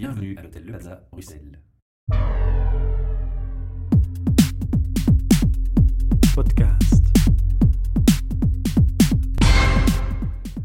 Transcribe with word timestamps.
Bienvenue 0.00 0.34
à 0.38 0.42
l'hôtel 0.42 0.64
Le 0.64 0.72
Plaza, 0.72 1.06
Bruxelles. 1.12 1.60
Podcast. 6.34 7.04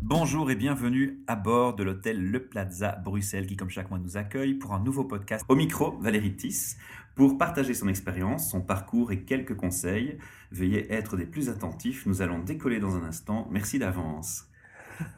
Bonjour 0.01 0.49
et 0.49 0.55
bienvenue 0.55 1.19
à 1.27 1.35
bord 1.35 1.75
de 1.75 1.83
l'hôtel 1.83 2.31
Le 2.31 2.47
Plaza 2.47 2.95
Bruxelles 3.03 3.46
qui, 3.46 3.58
comme 3.58 3.69
chaque 3.69 3.90
mois, 3.90 3.99
nous 3.99 4.15
accueille 4.15 4.53
pour 4.53 4.74
un 4.74 4.79
nouveau 4.79 5.03
podcast. 5.03 5.44
Au 5.49 5.56
micro, 5.58 5.97
Valérie 5.97 6.38
Tiss, 6.38 6.78
pour 7.15 7.38
partager 7.38 7.74
son 7.74 7.90
expérience, 7.90 8.49
son 8.49 8.62
parcours 8.62 9.12
et 9.12 9.26
quelques 9.26 9.58
conseils. 9.58 10.17
Veuillez 10.52 10.90
être 10.94 11.17
des 11.17 11.26
plus 11.26 11.49
attentifs, 11.49 12.06
nous 12.06 12.22
allons 12.22 12.40
décoller 12.40 12.79
dans 12.79 12.96
un 12.96 13.04
instant. 13.04 13.49
Merci 13.52 13.79
d'avance. 13.79 14.47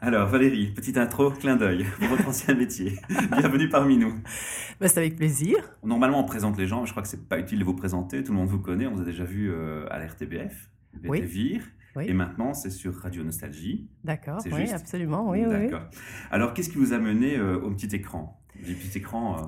Alors 0.00 0.28
Valérie, 0.28 0.72
petite 0.72 0.96
intro, 0.96 1.30
clin 1.30 1.56
d'œil 1.56 1.84
pour 1.98 2.08
votre 2.08 2.28
ancien 2.28 2.54
métier. 2.54 2.98
Bienvenue 3.36 3.68
parmi 3.68 3.96
nous. 3.96 4.14
Bah, 4.80 4.88
c'est 4.88 4.98
avec 4.98 5.16
plaisir. 5.16 5.56
Normalement, 5.84 6.20
on 6.20 6.24
présente 6.24 6.58
les 6.58 6.66
gens, 6.66 6.80
mais 6.80 6.86
je 6.86 6.92
crois 6.92 7.02
que 7.02 7.08
c'est 7.08 7.28
pas 7.28 7.38
utile 7.38 7.58
de 7.60 7.64
vous 7.64 7.74
présenter. 7.74 8.22
Tout 8.22 8.32
le 8.32 8.38
monde 8.38 8.48
vous 8.48 8.58
connaît, 8.60 8.86
on 8.86 8.94
vous 8.94 9.02
a 9.02 9.04
déjà 9.04 9.24
vu 9.24 9.50
euh, 9.52 9.86
à 9.90 9.98
l'RTBF. 9.98 10.70
Vire, 11.00 11.62
Oui. 11.96 12.06
et 12.08 12.12
maintenant 12.12 12.54
c'est 12.54 12.70
sur 12.70 12.94
Radio 12.96 13.22
Nostalgie. 13.22 13.88
D'accord, 14.02 14.40
C'est 14.40 14.52
oui, 14.52 14.62
juste 14.62 14.74
absolument, 14.74 15.28
oui, 15.30 15.40
oui, 15.46 15.54
oui. 15.54 15.62
D'accord. 15.70 15.86
Alors, 16.30 16.54
qu'est-ce 16.54 16.70
qui 16.70 16.78
vous 16.78 16.92
a 16.92 16.98
mené 16.98 17.36
euh, 17.36 17.60
au 17.60 17.70
petit 17.70 17.94
écran? 17.94 18.40
Du 18.64 18.74
petit 18.74 18.98
écran. 18.98 19.36
euh, 19.38 19.42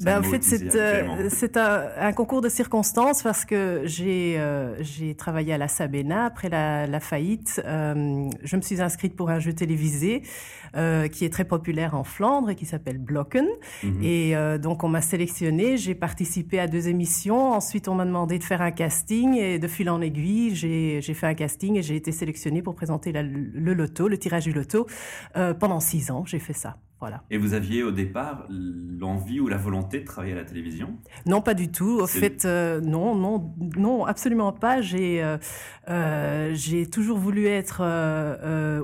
Ben, 0.00 0.18
en 0.18 0.22
fait, 0.24 0.42
c'est 0.42 0.74
euh, 0.74 1.06
un, 1.56 2.06
un 2.08 2.12
concours 2.12 2.40
de 2.40 2.48
circonstances 2.48 3.22
parce 3.22 3.44
que 3.44 3.82
j'ai 3.84 4.34
euh, 4.38 4.74
j'ai 4.82 5.14
travaillé 5.14 5.52
à 5.52 5.58
la 5.58 5.68
Sabena 5.68 6.24
après 6.24 6.48
la, 6.48 6.86
la 6.88 6.98
faillite. 7.00 7.62
euh, 7.64 8.28
je 8.42 8.56
me 8.56 8.60
suis 8.60 8.82
inscrite 8.82 9.14
pour 9.14 9.30
un 9.30 9.38
jeu 9.38 9.52
télévisé 9.52 10.22
euh, 10.76 11.06
qui 11.06 11.24
est 11.24 11.28
très 11.32 11.44
populaire 11.44 11.94
en 11.94 12.02
Flandre 12.02 12.50
et 12.50 12.56
qui 12.56 12.66
s'appelle 12.66 12.98
Blocken. 12.98 13.46
Mhm. 13.84 14.02
Et 14.02 14.34
euh, 14.34 14.58
donc, 14.58 14.82
on 14.82 14.88
m'a 14.88 15.00
sélectionné. 15.00 15.76
J'ai 15.76 15.94
participé 15.94 16.58
à 16.58 16.66
deux 16.66 16.88
émissions. 16.88 17.52
Ensuite, 17.52 17.86
on 17.86 17.94
m'a 17.94 18.04
demandé 18.04 18.38
de 18.40 18.44
faire 18.44 18.62
un 18.62 18.72
casting. 18.72 19.34
Et 19.36 19.60
de 19.60 19.68
fil 19.68 19.88
en 19.88 20.00
aiguille, 20.00 20.56
j'ai 20.56 21.00
j'ai 21.02 21.14
fait 21.14 21.28
un 21.28 21.34
casting 21.34 21.76
et 21.76 21.82
j'ai 21.82 21.94
été 21.94 22.10
sélectionnée 22.10 22.62
pour 22.62 22.74
présenter 22.74 23.12
la- 23.12 23.22
le 23.22 23.74
loto, 23.74 24.08
le 24.08 24.18
tirage 24.18 24.44
du 24.44 24.52
loto. 24.52 24.86
Euh, 25.36 25.54
pendant 25.54 25.78
six 25.78 26.10
ans, 26.10 26.24
j'ai 26.26 26.40
fait 26.40 26.52
ça. 26.52 26.76
Voilà. 27.00 27.22
Et 27.30 27.36
vous 27.36 27.52
aviez 27.52 27.82
au 27.82 27.90
départ 27.90 28.46
l'envie 28.48 29.38
ou 29.40 29.48
la 29.48 29.58
volonté 29.58 30.00
de 30.00 30.04
travailler 30.06 30.32
à 30.32 30.36
la 30.36 30.44
télévision? 30.44 30.96
Non, 31.26 31.42
pas 31.42 31.52
du 31.52 31.70
tout. 31.70 31.98
Au 32.00 32.06
fait, 32.06 32.44
euh, 32.46 32.80
non, 32.80 33.14
non, 33.14 33.52
non, 33.76 34.06
absolument 34.06 34.52
pas. 34.52 34.80
J'ai, 34.80 35.22
euh, 35.22 35.36
euh, 35.90 36.52
j'ai 36.54 36.86
toujours 36.88 37.18
voulu 37.18 37.46
être 37.46 37.82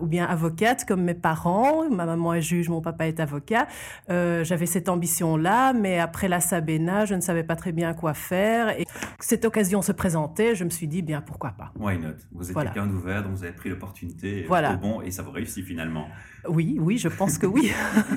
ou 0.02 0.06
bien 0.06 0.27
avocate 0.27 0.84
comme 0.84 1.02
mes 1.02 1.14
parents. 1.14 1.89
Ma 1.89 2.05
maman 2.05 2.34
est 2.34 2.42
juge, 2.42 2.69
mon 2.69 2.83
papa 2.83 3.06
est 3.06 3.20
avocat. 3.20 3.67
J'avais 4.08 4.67
cette 4.67 4.89
ambition-là, 4.91 5.72
mais 5.72 5.98
après 5.98 6.28
la 6.28 6.41
Sabena, 6.41 7.06
je 7.06 7.14
ne 7.14 7.20
savais 7.20 7.45
pas 7.45 7.56
très 7.56 7.72
bien 7.72 7.95
quoi 7.95 8.12
faire. 8.12 8.78
Et 8.78 8.84
cette 9.20 9.45
occasion 9.47 9.80
se 9.83 9.92
présentait. 9.92 10.55
Je 10.55 10.64
me 10.64 10.70
suis 10.70 10.89
dit, 10.89 11.00
bien, 11.02 11.22
pourquoi 11.22 11.50
pas. 11.50 11.72
Why 11.78 11.97
not? 11.97 12.08
Vous 12.33 12.48
êtes 12.48 12.52
Voilà. 12.52 12.70
quelqu'un 12.70 12.86
d'ouvert, 12.89 13.22
donc 13.22 13.33
vous 13.33 13.45
avez 13.45 13.52
pris 13.55 13.70
l'opportunité 13.70 14.45
Voilà. 14.47 14.74
bon 14.74 15.00
et 15.00 15.11
ça 15.11 15.22
vous 15.22 15.30
réussit 15.30 15.64
finalement. 15.64 16.06
Oui, 16.48 16.78
oui, 16.80 16.97
je 16.98 17.08
pense 17.08 17.39
que 17.39 17.47
oui. 17.47 17.70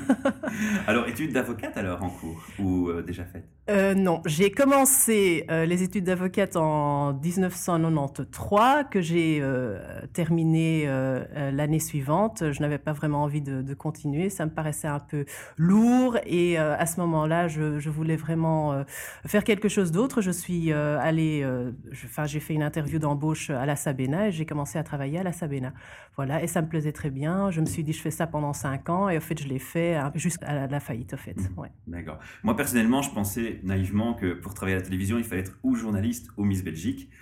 Alors, 0.86 1.08
études 1.08 1.32
d'avocate 1.32 1.76
alors 1.76 2.02
en 2.02 2.10
cours 2.10 2.44
ou 2.58 2.88
euh, 2.88 3.02
déjà 3.02 3.24
faites 3.24 3.53
Euh, 3.70 3.94
non, 3.94 4.20
j'ai 4.26 4.50
commencé 4.50 5.46
euh, 5.50 5.64
les 5.64 5.82
études 5.82 6.04
d'avocate 6.04 6.56
en 6.56 7.14
1993, 7.14 8.86
que 8.90 9.00
j'ai 9.00 9.38
euh, 9.40 9.78
terminé 10.12 10.84
euh, 10.86 11.50
l'année 11.50 11.78
suivante. 11.78 12.52
Je 12.52 12.60
n'avais 12.60 12.76
pas 12.76 12.92
vraiment 12.92 13.22
envie 13.22 13.40
de, 13.40 13.62
de 13.62 13.74
continuer, 13.74 14.28
ça 14.28 14.44
me 14.44 14.50
paraissait 14.50 14.88
un 14.88 15.00
peu 15.00 15.24
lourd 15.56 16.18
et 16.26 16.58
à 16.58 16.84
ce 16.86 17.00
moment-là, 17.00 17.48
je, 17.48 17.78
je 17.78 17.90
voulais 17.90 18.16
vraiment 18.16 18.84
faire 19.26 19.44
quelque 19.44 19.68
chose 19.68 19.92
d'autre. 19.92 20.20
Je 20.20 20.30
suis 20.30 20.72
allée, 20.72 21.46
enfin, 21.92 22.26
j'ai 22.26 22.40
fait 22.40 22.54
une 22.54 22.62
interview 22.62 22.98
d'embauche 22.98 23.50
à 23.50 23.66
la 23.66 23.76
Sabena 23.76 24.28
et 24.28 24.32
j'ai 24.32 24.46
commencé 24.46 24.78
à 24.78 24.82
travailler 24.82 25.18
à 25.18 25.22
la 25.22 25.32
Sabena. 25.32 25.72
Voilà, 26.16 26.42
et 26.42 26.46
ça 26.46 26.62
me 26.62 26.68
plaisait 26.68 26.92
très 26.92 27.10
bien. 27.10 27.50
Je 27.50 27.60
me 27.60 27.66
suis 27.66 27.82
dit, 27.82 27.92
je 27.92 28.00
fais 28.00 28.10
ça 28.10 28.26
pendant 28.26 28.52
cinq 28.52 28.88
ans 28.88 29.08
et 29.08 29.16
au 29.16 29.20
fait, 29.20 29.40
je 29.40 29.48
l'ai 29.48 29.58
fait 29.58 29.96
hein, 29.96 30.12
jusqu'à 30.14 30.52
la, 30.52 30.66
la 30.66 30.80
faillite, 30.80 31.14
au 31.14 31.16
fait. 31.16 31.36
Ouais. 31.56 31.70
D'accord. 31.86 32.18
Moi 32.42 32.56
personnellement, 32.56 33.02
je 33.02 33.10
pensais 33.10 33.53
naïvement 33.62 34.14
que 34.14 34.34
pour 34.34 34.54
travailler 34.54 34.76
à 34.76 34.80
la 34.80 34.84
télévision, 34.84 35.18
il 35.18 35.24
fallait 35.24 35.42
être 35.42 35.56
ou 35.62 35.74
journaliste 35.76 36.28
ou 36.36 36.44
Miss 36.44 36.62
Belgique. 36.64 37.08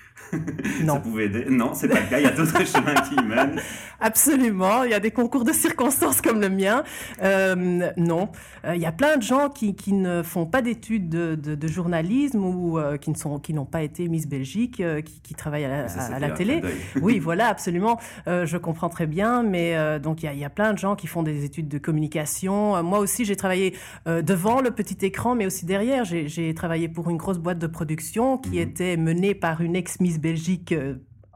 Non. 0.84 0.94
Ça 0.94 1.00
pouvait 1.00 1.25
aider. 1.26 1.47
Non, 1.48 1.72
c'est 1.75 1.88
pas 1.88 2.00
le 2.00 2.06
cas. 2.09 2.19
Il 2.19 2.25
y 2.25 2.26
a 2.26 2.31
d'autres 2.32 2.65
chemins 2.66 2.94
qui 2.94 3.15
y 3.15 3.22
mènent. 3.25 3.60
Absolument, 4.00 4.84
il 4.84 4.91
y 4.91 4.94
a 4.94 5.00
des 5.00 5.10
concours 5.10 5.44
de 5.44 5.53
circonstances 5.53 6.21
comme 6.21 6.41
le 6.41 6.48
mien. 6.50 6.82
Euh, 7.22 7.91
non, 7.97 8.28
Euh, 8.65 8.76
il 8.76 8.81
y 8.81 8.87
a 8.87 8.92
plein 8.92 9.16
de 9.16 9.22
gens 9.22 9.48
qui, 9.48 9.75
qui 9.75 9.92
ne 9.92 10.22
font 10.22 10.47
pas 10.47 10.62
d'études 10.62 11.09
de, 11.09 11.34
de- 11.34 11.54
de 11.56 11.69
journalisme 11.69 12.44
ou 12.44 12.78
euh, 12.78 12.97
qui 12.97 13.10
ne 13.10 13.16
sont 13.16 13.38
qui 13.41 13.53
n'ont 13.54 13.65
pas 13.65 13.82
été 13.82 14.09
Miss 14.09 14.28
Belgique, 14.28 14.81
euh, 14.81 15.00
qui, 15.00 15.21
qui 15.21 15.34
travaillent 15.34 15.65
à 15.65 15.69
la, 15.69 15.88
Ça, 15.88 15.98
à- 16.00 16.03
c'était 16.04 16.15
à 16.15 16.19
la 16.21 16.26
un 16.28 16.31
télé. 16.31 16.62
Oui, 17.00 17.19
voilà, 17.28 17.48
absolument. 17.48 17.98
Je 18.26 18.56
comprends 18.56 18.88
très 18.88 19.06
bien, 19.06 19.42
mais 19.42 19.75
donc 20.00 20.22
il 20.22 20.26
y 20.26 20.28
a, 20.28 20.32
il 20.34 20.38
y 20.38 20.44
a 20.44 20.50
plein 20.50 20.72
de 20.72 20.78
gens 20.78 20.94
qui 20.94 21.06
font 21.06 21.22
des 21.22 21.44
études 21.44 21.69
de 21.69 21.78
communication. 21.78 22.82
Moi 22.82 22.98
aussi, 22.98 23.25
j'ai 23.25 23.37
travaillé 23.37 23.75
devant 24.06 24.60
le 24.60 24.71
petit 24.71 25.04
écran, 25.04 25.34
mais 25.34 25.47
aussi 25.47 25.65
derrière. 25.66 26.04
J'ai 26.04 26.22
j'ai 26.28 26.55
travaillé 26.55 26.88
pour 26.88 27.10
une 27.10 27.16
grosse 27.16 27.38
boîte 27.38 27.59
de 27.59 27.66
production 27.66 28.38
qui 28.38 28.59
était 28.59 28.97
menée 28.97 29.34
par 29.34 29.60
une 29.60 29.77
ex-Miss 29.77 30.19
Belgique. 30.19 30.75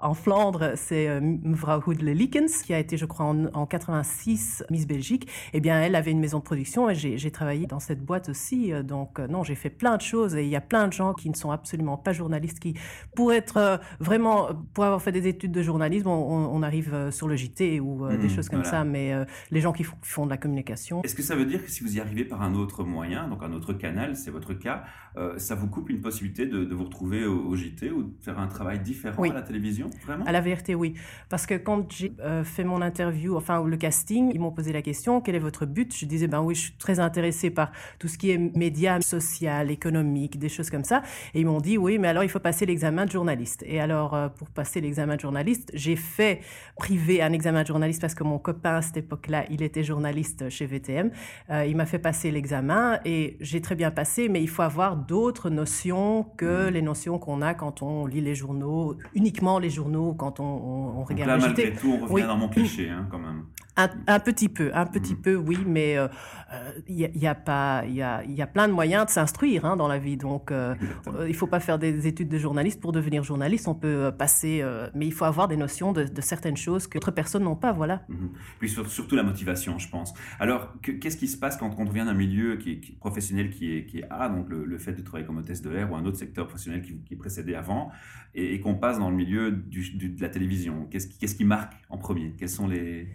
Euh, 0.03 0.07
en 0.07 0.15
Flandre, 0.15 0.73
c'est 0.77 1.09
euh, 1.09 1.21
mevrouw 1.21 1.83
Hoedle 1.87 2.11
Likens, 2.11 2.63
qui 2.63 2.75
a 2.75 2.79
été, 2.79 2.97
je 2.97 3.07
crois, 3.07 3.27
en, 3.27 3.47
en 3.55 3.67
86 3.67 4.65
Miss 4.71 4.87
Belgique. 4.87 5.29
Eh 5.53 5.61
bien, 5.61 5.81
elle 5.81 5.95
avait 5.95 6.11
une 6.11 6.21
maison 6.21 6.39
de 6.39 6.43
production 6.45 6.89
et 6.91 6.95
j'ai 6.95 7.31
travaillé 7.31 7.67
dans 7.67 7.81
cette 7.81 8.05
boîte 8.05 8.29
aussi. 8.29 8.73
Euh, 8.73 8.83
Donc, 8.83 9.19
euh, 9.19 9.27
non, 9.27 9.43
j'ai 9.43 9.55
fait 9.55 9.71
plein 9.71 9.97
de 9.97 10.03
choses 10.03 10.35
et 10.37 10.43
il 10.45 10.49
y 10.51 10.57
a 10.57 10.61
plein 10.61 10.89
de 10.89 10.93
gens 10.93 11.13
qui 11.15 11.31
ne 11.31 11.35
sont 11.35 11.51
absolument 11.51 11.97
pas 11.97 12.13
journalistes, 12.13 12.59
qui, 12.61 12.75
pour 13.15 13.33
être 13.33 13.57
euh, 13.57 13.77
vraiment, 14.01 14.49
pour 14.75 14.85
avoir 14.85 15.01
fait 15.03 15.13
des 15.13 15.27
études 15.29 15.53
de 15.53 15.63
journalisme, 15.63 16.09
on, 16.09 16.63
arrive 16.63 16.95
euh, 16.95 17.11
sur 17.11 17.29
le 17.29 17.37
JT 17.37 17.81
ou 17.81 18.05
euh, 18.07 18.17
des 18.17 18.25
Mhm, 18.25 18.31
choses 18.31 18.49
comme 18.49 18.61
voilà. 18.63 18.79
ça. 18.79 18.85
Mais 18.85 19.13
euh, 19.13 19.25
les 19.51 19.61
gens 19.61 19.73
qui 19.73 19.85
font, 19.85 20.25
de 20.27 20.31
la 20.31 20.37
communication, 20.37 21.03
Est-ce 21.03 21.15
que 21.15 21.23
ça 21.23 21.37
veut 21.37 21.45
dire 21.47 21.65
que 21.65 21.71
si 21.71 21.83
vous 21.85 21.97
y 21.97 22.01
arrivez 22.01 22.25
par 22.25 22.43
un 22.43 22.55
autre 22.55 22.85
moyen, 22.85 23.29
donc 23.29 23.43
un 23.43 23.53
autre 23.53 23.73
canal, 23.73 24.17
c'est 24.17 24.31
votre 24.31 24.55
cas, 24.55 24.85
euh, 25.17 25.39
ça 25.39 25.55
vous 25.55 25.69
coupe 25.69 25.89
une 25.91 26.01
possibilité 26.01 26.47
de, 26.47 26.65
de 26.65 26.75
vous 26.75 26.85
retrouver 26.85 27.25
au, 27.27 27.47
au 27.47 27.55
JT 27.57 27.91
ou 27.91 28.03
de 28.05 28.13
faire 28.23 28.39
un 28.39 28.47
travail 28.49 28.81
différent 28.81 29.21
Oui. 29.23 29.31
à 29.31 29.35
la 29.35 29.43
télévision? 29.43 29.86
Vraiment 30.07 30.25
À 30.25 30.33
la 30.33 30.41
vérité, 30.41 30.75
oui. 30.75 30.95
Parce 31.29 31.47
que 31.47 31.55
quand 31.55 31.91
j'ai 31.93 32.13
euh, 32.21 32.45
fait 32.45 32.65
mon 32.65 32.83
interview, 32.83 33.37
enfin 33.37 33.63
le 33.65 33.77
casting, 33.77 34.31
ils 34.35 34.41
m'ont 34.41 34.51
posé 34.53 34.73
la 34.73 34.83
question 34.83 35.21
quel 35.21 35.35
est 35.35 35.41
votre 35.41 35.67
but? 35.67 35.95
Je 35.97 36.07
disais 36.07 36.27
ben 36.29 36.41
oui, 36.43 36.55
je 36.55 36.61
suis 36.61 36.73
très 36.73 37.01
intéressée 37.01 37.51
par 37.51 37.73
tout 37.99 38.09
ce 38.09 38.19
qui 38.19 38.31
est 38.31 38.39
médias, 38.39 39.01
social, 39.01 39.71
économique, 39.71 40.39
des 40.39 40.49
choses 40.49 40.71
comme 40.71 40.85
ça. 40.85 41.03
Et 41.35 41.41
ils 41.41 41.47
m'ont 41.47 41.61
dit 41.61 41.79
oui, 41.79 41.99
mais 41.99 42.09
alors 42.09 42.23
il 42.25 42.29
faut 42.29 42.39
passer 42.39 42.67
l'examen 42.67 43.07
de 43.07 43.11
journaliste. 43.11 43.65
Et 43.67 43.81
alors 43.81 44.15
euh, 44.15 44.29
pour 44.29 44.51
passer 44.51 44.81
l'examen 44.81 45.17
de 45.17 45.21
journaliste, 45.21 45.71
j'ai 45.75 45.97
fait 45.97 46.41
privé 46.77 47.23
un 47.23 47.33
examen 47.33 47.63
de 47.63 47.67
journaliste 47.67 48.01
parce 48.01 48.15
que 48.15 48.25
mon 48.25 48.39
copain 48.39 48.77
à 48.77 48.83
cette 48.83 48.97
époque-là, 48.99 49.45
il 49.51 49.63
était 49.63 49.83
journaliste 49.85 50.49
chez 50.51 50.67
VTM. 50.67 51.11
Euh, 51.51 51.65
il 51.67 51.77
m'a 51.77 51.87
fait 51.87 51.99
passer 51.99 52.31
l'examen 52.31 52.99
et 53.05 53.37
j'ai 53.41 53.61
très 53.61 53.75
bien 53.75 53.91
passé, 53.91 54.29
mais 54.29 54.43
il 54.43 54.49
faut 54.49 54.63
avoir 54.63 54.97
d'autres 54.97 55.51
notions 55.51 56.27
que 56.37 56.67
Mhm. 56.67 56.73
les 56.75 56.83
notions 56.83 57.19
qu'on 57.19 57.43
a 57.43 57.55
quand 57.55 57.83
on 57.83 58.07
lit 58.07 58.21
les 58.21 58.35
journaux, 58.35 58.97
uniquement 59.15 59.59
les 59.59 59.71
journaux, 59.77 60.15
quand 60.15 60.41
on, 60.41 60.45
on- 60.45 60.89
on 60.89 60.95
Donc 61.01 61.09
regarde 61.11 61.29
là, 61.31 61.37
les 61.37 61.43
malgré 61.43 61.73
tout, 61.73 61.93
on 61.93 62.03
revient 62.03 62.13
Oui. 62.15 62.23
dans 62.23 62.37
mon 62.37 62.49
cliché, 62.49 62.91
hein, 62.91 63.07
quand 63.11 63.19
même. 63.19 63.45
Un, 63.79 63.91
un 64.07 64.21
petit 64.21 64.49
peu, 64.49 64.71
un 64.75 64.87
petit 64.87 65.13
Mhm. 65.15 65.21
peu, 65.21 65.35
oui, 65.37 65.59
mais 65.67 65.99
euh, 65.99 66.09
euh, 66.53 66.71
il 66.89 66.95
y, 66.99 67.05
a, 67.05 67.09
il 67.15 67.21
y 67.21 67.27
a 67.27 67.35
pas, 67.35 67.85
il 67.87 67.95
y 67.95 68.01
a, 68.01 68.25
il 68.25 68.33
y 68.33 68.41
a 68.41 68.47
plein 68.47 68.69
de 68.69 68.73
moyens 68.73 69.05
de 69.05 69.11
s'instruire 69.11 69.67
hein, 69.67 69.77
dans 69.77 69.87
la 69.89 69.99
vie. 69.99 70.17
Donc, 70.17 70.51
euh, 70.51 70.75
euh, 71.09 71.29
il 71.29 71.35
faut 71.35 71.47
pas 71.47 71.61
faire 71.61 71.79
des 71.79 72.07
études 72.07 72.29
de 72.31 72.39
journaliste 72.39 72.81
pour 72.81 72.93
devenir 72.93 73.23
journaliste. 73.23 73.69
On 73.69 73.75
peut 73.75 74.05
euh, 74.07 74.11
passer, 74.11 74.61
euh, 74.63 74.89
mais 74.95 75.07
il 75.07 75.13
faut 75.13 75.27
avoir 75.27 75.47
des 75.47 75.59
notions 75.59 75.93
de, 75.93 76.05
de 76.05 76.21
certaines 76.23 76.57
choses 76.57 76.87
que 76.87 76.95
d'autres 76.99 77.11
personnes 77.11 77.43
n'ont 77.45 77.55
pas. 77.57 77.73
Voilà. 77.73 78.03
Mhm. 78.09 78.31
Puis 78.59 78.71
sur- 78.71 78.89
surtout 78.91 79.15
la 79.15 79.23
motivation, 79.23 79.79
je 79.79 79.91
pense. 79.91 80.15
Alors, 80.41 80.73
que- 80.81 80.93
qu'est-ce 80.93 81.19
qui 81.19 81.29
se 81.29 81.37
passe 81.37 81.59
quand 81.59 81.75
on 81.79 81.85
vient 81.85 82.07
d'un 82.07 82.15
milieu 82.15 82.57
qui 82.57 82.73
est, 82.73 82.81
qui 82.81 82.93
professionnel, 82.93 83.51
qui 83.51 83.77
est, 83.77 83.85
qui 83.85 83.99
est 83.99 84.05
A, 84.09 84.31
donc 84.31 84.49
le, 84.49 84.65
le 84.65 84.79
fait 84.79 84.93
de 84.93 85.03
travailler 85.03 85.27
comme 85.27 85.37
hôtesse 85.37 85.61
de 85.61 85.69
l'air, 85.69 85.93
ou 85.93 85.97
un 85.97 86.05
autre 86.07 86.17
secteur 86.19 86.47
professionnel 86.47 86.81
qui, 86.81 86.97
qui 87.05 87.17
précédait 87.17 87.55
avant, 87.57 87.91
et, 88.35 88.55
et 88.55 88.61
qu'on 88.61 88.75
passe 88.77 88.99
dans 88.99 89.11
le 89.11 89.17
milieu 89.17 89.51
du- 89.53 89.91
du- 89.97 90.09
de 90.09 90.23
la 90.23 90.31
télévision? 90.31 90.87
Qu'est-ce 90.91 91.09
qui, 91.09 91.19
qu'est-ce 91.19 91.35
qui 91.35 91.45
marque 91.45 91.75
en 91.91 91.99
premier? 91.99 92.35
Quels 92.39 92.49
sont 92.49 92.69
les, 92.69 93.09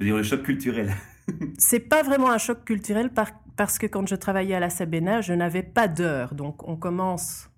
je 0.00 0.04
veux 0.04 0.10
dire, 0.10 0.16
les 0.16 0.24
chocs 0.24 0.42
culturels 0.42 0.92
C'est 1.58 1.80
pas 1.80 2.02
vraiment 2.02 2.30
un 2.30 2.38
choc 2.38 2.64
culturel 2.64 3.10
par- 3.10 3.32
parce 3.56 3.78
que 3.78 3.86
quand 3.86 4.08
je 4.08 4.16
travaillais 4.16 4.54
à 4.54 4.60
la 4.60 4.70
Sabena, 4.70 5.20
je 5.20 5.32
n'avais 5.34 5.62
pas 5.62 5.86
d'heure. 5.86 6.34
Donc, 6.34 6.66
on 6.66 6.76
commence 6.76 7.48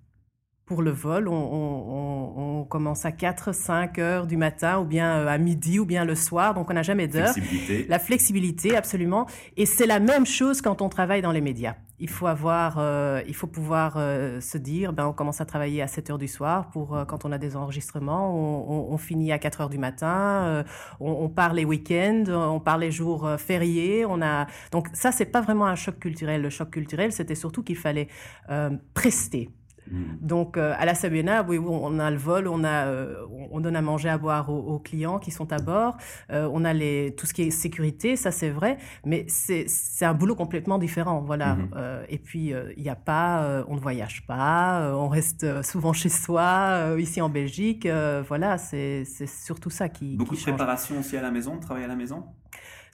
pour 0.73 0.81
le 0.81 0.91
vol, 0.91 1.29
on, 1.29 2.65
commence 2.71 3.05
à 3.05 3.13
4, 3.13 3.53
5 3.53 3.99
heures 3.99 4.27
du 4.27 4.39
matin, 4.39 4.79
ou 4.79 4.85
bien 4.85 5.19
euh, 5.19 5.27
à 5.27 5.37
midi, 5.37 5.79
ou 5.79 5.85
bien 5.85 6.07
le 6.07 6.15
soir, 6.15 6.55
donc 6.55 6.71
on 6.71 6.73
n'a 6.73 6.83
jamais 6.83 7.07
d'heure. 7.07 7.35
La 7.89 7.99
flexibilité, 7.99 8.75
absolument. 8.75 9.27
Et 9.59 9.67
c'est 9.67 9.87
la 9.87 10.01
même 10.01 10.25
chose 10.25 10.63
quand 10.63 10.81
on 10.81 10.89
travaille 10.89 11.21
dans 11.21 11.33
les 11.33 11.43
médias. 11.43 11.75
Il 11.99 12.09
faut 12.09 12.27
avoir, 12.27 12.77
euh, 12.79 13.21
il 13.29 13.35
faut 13.35 13.47
pouvoir 13.47 13.97
euh, 13.97 14.41
se 14.41 14.57
dire, 14.57 14.95
ben 14.95 15.07
on 15.07 15.13
commence 15.13 15.43
à 15.43 15.45
travailler 15.45 15.83
à 15.83 15.87
7 15.87 16.11
heures 16.11 16.19
du 16.19 16.29
soir 16.29 16.71
pour 16.71 16.99
quand 17.07 17.27
on 17.27 17.33
a 17.33 17.37
des 17.37 17.57
enregistrements, 17.57 18.35
on, 18.35 18.97
finit 18.97 19.33
à 19.33 19.39
4 19.39 19.61
heures 19.61 19.69
du 19.69 19.79
matin, 19.79 20.65
on, 20.99 21.11
on, 21.11 21.29
part 21.29 21.53
les 21.53 21.67
week-ends, 21.67 22.25
on 22.29 22.59
part 22.59 22.79
les 22.79 22.91
jours 22.91 23.29
fériés, 23.39 24.07
on 24.07 24.23
a 24.23 24.47
donc 24.71 24.89
ça 24.95 25.13
c'est 25.13 25.27
pas 25.27 25.43
vraiment 25.43 25.67
un 25.67 25.77
choc 25.77 25.99
culturel. 25.99 26.41
Le 26.41 26.51
choc 26.51 26.71
culturel, 26.71 27.13
c'était 27.13 27.35
surtout 27.35 27.63
qu'il 27.63 27.77
fallait 27.77 28.09
prester. 28.95 29.51
Mm. 29.91 30.03
Donc 30.21 30.57
euh, 30.57 30.75
à 30.79 30.85
la 30.85 30.95
Sabena, 30.95 31.45
oui, 31.47 31.59
on 31.59 31.99
a 31.99 32.11
le 32.11 32.17
vol, 32.17 32.49
on 32.49 32.65
a, 32.65 32.87
euh, 32.87 33.27
on 33.51 33.61
donne 33.61 33.77
à 33.77 33.83
manger, 33.83 34.09
à 34.09 34.19
boire 34.19 34.51
aux, 34.51 34.79
clients 34.79 35.19
qui 35.19 35.31
sont 35.31 35.53
à 35.53 35.59
bord, 35.59 35.97
euh, 36.31 36.49
on 36.53 36.65
a 36.65 36.73
les, 36.73 37.15
tout 37.17 37.27
ce 37.27 37.35
qui 37.35 37.43
est 37.43 37.51
sécurité, 37.51 38.17
ça 38.17 38.31
c'est 38.31 38.51
vrai, 38.51 38.79
mais 39.05 39.27
c'est 39.29 40.05
un 40.05 40.15
boulot 40.15 40.35
complètement 40.35 40.79
différent, 40.79 41.21
voilà. 41.21 41.57
Mm-hmm. 41.57 42.05
et 42.09 42.19
puis 42.19 42.53
il 42.77 42.83
n'y 42.83 42.89
a 42.89 42.97
pas, 42.97 43.65
on 43.69 43.75
ne 43.75 43.81
voyage 43.81 44.27
pas, 44.27 44.93
on 44.95 45.09
reste 45.09 45.63
souvent 45.63 45.93
chez 45.93 46.09
soi, 46.09 46.95
ici 46.99 47.21
en 47.21 47.29
Belgique, 47.29 47.87
voilà, 48.27 48.59
c'est 48.59 49.05
surtout 49.27 49.71
ça 49.71 49.89
qui. 49.89 50.17
Beaucoup 50.17 50.37
de 50.37 50.41
préparation 50.41 50.99
aussi 50.99 51.17
à 51.17 51.23
la 51.23 51.31
maison, 51.31 51.57
de 51.57 51.61
travail 51.61 51.85
à 51.85 51.89
la 51.89 51.97
maison? 51.97 52.25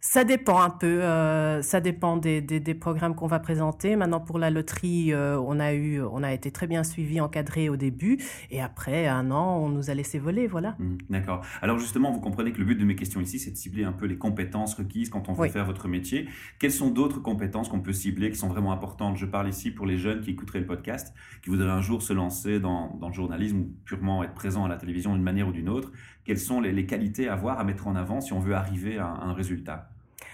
Ça 0.00 0.22
dépend 0.22 0.60
un 0.60 0.70
peu, 0.70 1.02
euh, 1.02 1.60
ça 1.60 1.80
dépend 1.80 2.16
des, 2.16 2.40
des, 2.40 2.74
programmes 2.74 3.16
qu'on 3.16 3.26
va 3.26 3.40
présenter. 3.40 3.96
Maintenant, 3.96 4.20
pour 4.20 4.38
la 4.38 4.48
loterie, 4.48 5.12
euh, 5.12 5.40
on 5.40 5.58
a 5.58 5.72
eu, 5.74 6.00
on 6.00 6.22
a 6.22 6.32
été 6.32 6.52
très 6.52 6.68
bien 6.68 6.84
suivi, 6.84 7.20
encadré 7.20 7.68
au 7.68 7.76
début, 7.76 8.18
et 8.50 8.60
après 8.60 9.08
un 9.08 9.32
an, 9.32 9.58
on 9.58 9.68
nous 9.68 9.90
a 9.90 9.94
laissé 9.94 10.20
voler, 10.20 10.46
voilà. 10.46 10.76
Mmh, 10.78 10.98
d'accord. 11.10 11.44
Alors 11.62 11.78
justement, 11.78 12.12
vous 12.12 12.20
comprenez 12.20 12.52
que 12.52 12.58
le 12.58 12.64
but 12.64 12.76
de 12.76 12.84
mes 12.84 12.94
questions 12.94 13.20
ici, 13.20 13.40
c'est 13.40 13.50
de 13.50 13.56
cibler 13.56 13.82
un 13.82 13.92
peu 13.92 14.06
les 14.06 14.18
compétences 14.18 14.74
requises 14.74 15.10
quand 15.10 15.28
on 15.28 15.32
veut 15.32 15.48
faire 15.48 15.66
votre 15.66 15.88
métier. 15.88 16.28
Quelles 16.60 16.72
sont 16.72 16.90
d'autres 16.90 17.20
compétences 17.20 17.68
qu'on 17.68 17.80
peut 17.80 17.92
cibler 17.92 18.30
qui 18.30 18.38
sont 18.38 18.48
vraiment 18.48 18.72
importantes? 18.72 19.16
Je 19.16 19.26
parle 19.26 19.48
ici 19.48 19.72
pour 19.72 19.84
les 19.84 19.98
jeunes 19.98 20.20
qui 20.20 20.30
écouteraient 20.30 20.60
le 20.60 20.66
podcast, 20.66 21.12
qui 21.42 21.50
voudraient 21.50 21.70
un 21.70 21.82
jour 21.82 22.02
se 22.02 22.12
lancer 22.12 22.60
dans, 22.60 22.96
dans 23.00 23.08
le 23.08 23.14
journalisme 23.14 23.58
ou 23.58 23.74
purement 23.84 24.22
être 24.22 24.34
présent 24.34 24.64
à 24.64 24.68
la 24.68 24.76
télévision 24.76 25.12
d'une 25.14 25.24
manière 25.24 25.48
ou 25.48 25.52
d'une 25.52 25.68
autre. 25.68 25.90
Quelles 26.28 26.38
sont 26.38 26.60
les, 26.60 26.84
qualités 26.84 27.26
à 27.26 27.32
avoir, 27.32 27.58
à 27.58 27.64
mettre 27.64 27.86
en 27.86 27.96
avant 27.96 28.20
si 28.20 28.34
on 28.34 28.38
veut 28.38 28.54
arriver 28.54 28.98
à 28.98 29.06
un 29.06 29.32
résultat? 29.32 29.88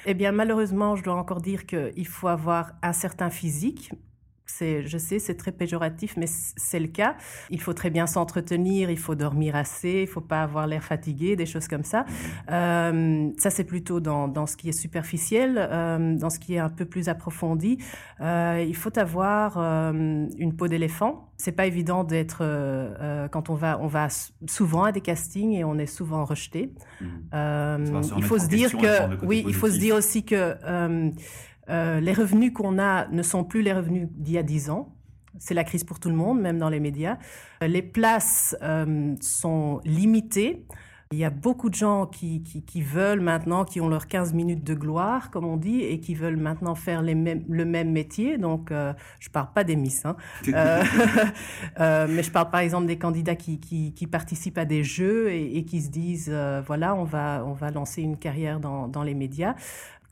Eh 0.07 0.15
bien, 0.15 0.33
malheureusement, 0.33 0.97
je 0.97 1.05
dois 1.05 1.15
encore 1.15 1.41
dire 1.41 1.67
qu'il 1.67 2.09
faut 2.09 2.27
avoir 2.27 2.73
un 2.83 2.93
certain 2.93 3.31
physique, 3.31 3.93
je 4.47 4.99
sais, 4.99 5.19
c'est 5.19 5.35
très 5.35 5.53
péjoratif, 5.53 6.17
mais 6.17 6.27
c'est 6.27 6.81
le 6.81 6.89
cas. 6.89 7.17
Il 7.51 7.61
faut 7.61 7.73
très 7.73 7.91
bien 7.91 8.07
s'entretenir, 8.07 8.91
il 8.91 8.99
faut 8.99 9.15
dormir 9.15 9.57
assez, 9.57 10.03
il 10.03 10.07
faut 10.07 10.21
pas 10.21 10.43
avoir 10.43 10.67
l'air 10.67 10.83
fatigué, 10.83 11.37
des 11.37 11.47
choses 11.47 11.69
comme 11.69 11.85
ça. 11.85 12.05
Euh, 12.51 13.31
ça, 13.39 13.51
c'est 13.51 13.65
plutôt 13.65 14.01
dans, 14.01 14.29
dans, 14.29 14.47
ce 14.47 14.57
qui 14.57 14.69
est 14.69 14.73
superficiel, 14.73 15.57
euh, 15.59 16.17
dans 16.17 16.31
ce 16.31 16.39
qui 16.39 16.55
est 16.55 16.59
un 16.59 16.69
peu 16.69 16.85
plus 16.85 17.09
approfondi. 17.09 17.79
Euh, 18.21 18.65
il 18.67 18.77
faut 18.77 18.97
avoir 18.99 19.59
une 19.59 20.55
peau 20.57 20.69
d'éléphant. 20.69 21.31
C'est 21.37 21.53
pas 21.53 21.67
évident 21.67 22.05
d'être 22.05 22.39
quand 23.33 23.51
on 23.51 23.55
va, 23.55 23.79
on 23.81 23.87
va 23.87 24.09
souvent 24.47 24.85
à 24.85 24.93
des 24.93 25.01
castings 25.01 25.53
et 25.53 25.65
on 25.65 25.79
est 25.79 25.87
souvent 25.87 26.25
rejeté. 26.25 26.73
Mmh. 27.01 28.05
il 28.17 28.25
faut 28.25 28.39
se 28.39 28.47
dire 28.47 28.71
que, 28.77 29.25
oui, 29.25 29.45
il 29.47 29.55
faut 29.55 29.69
se 29.69 29.79
dire 29.79 29.97
aussi 29.97 30.25
que 30.25 30.57
euh, 31.71 32.01
les 32.01 32.13
revenus 32.13 32.53
qu'on 32.53 32.79
a 32.79 33.09
ne 33.09 33.23
sont 33.23 33.45
plus 33.45 33.63
les 33.63 33.73
revenus 33.73 34.09
d'il 34.11 34.35
y 34.35 34.39
a 34.39 34.43
10 34.43 34.71
ans. 34.71 34.95
C'est 35.39 35.55
la 35.55 35.65
crise 35.65 35.85
pour 35.85 35.99
tout 35.99 36.09
le 36.09 36.15
monde, 36.15 36.41
même 36.41 36.59
dans 36.59 36.69
les 36.69 36.81
médias. 36.81 37.19
Euh, 37.63 37.67
les 37.67 37.83
places 37.83 38.57
euh, 38.63 39.15
sont 39.21 39.81
limitées. 39.85 40.67
Il 41.13 41.19
y 41.19 41.25
a 41.25 41.31
beaucoup 41.31 41.71
de 41.71 41.75
gens 41.75 42.07
qui, 42.07 42.43
veulent 42.83 43.21
maintenant, 43.21 43.65
qui 43.65 43.81
ont 43.81 43.89
leurs 43.89 44.09
15 44.09 44.33
minutes 44.33 44.65
de 44.65 44.75
gloire, 44.75 45.31
comme 45.31 45.45
on 45.45 45.57
dit, 45.57 45.83
et 45.83 46.01
qui 46.01 46.15
veulent 46.15 46.39
maintenant 46.39 46.75
faire 46.75 47.03
le 47.03 47.15
même 47.15 47.93
métier. 47.93 48.37
Donc, 48.37 48.71
je 48.71 49.29
ne 49.29 49.33
parle 49.33 49.53
pas 49.55 49.63
des 49.63 49.77
Miss, 49.77 50.05
hein. 50.07 50.17
mais 50.49 52.23
je 52.23 52.31
parle 52.33 52.51
par 52.51 52.61
exemple 52.61 52.87
des 52.87 52.99
candidats 52.99 53.37
qui, 53.37 54.09
participent 54.11 54.59
à 54.59 54.65
des 54.65 54.83
jeux 54.83 55.31
et, 55.31 55.65
qui 55.65 55.83
se 55.83 55.91
disent, 55.91 56.35
voilà, 56.67 56.97
on 56.97 57.05
va, 57.05 57.45
on 57.47 57.53
va 57.53 57.71
lancer 57.71 58.03
une 58.03 58.17
carrière 58.17 58.59
dans, 58.59 58.89
dans 58.89 59.05
les 59.05 59.15
médias. 59.15 59.55